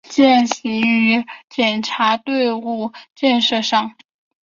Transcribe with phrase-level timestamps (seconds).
[0.09, 3.93] 践行于检察队伍建设上